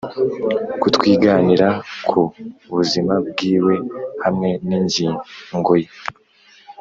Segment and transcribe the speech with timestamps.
[0.81, 1.67] kutwiganira
[2.09, 2.21] ku
[2.75, 3.75] buzima bwiwe
[4.23, 5.87] hamwe n'ingingoye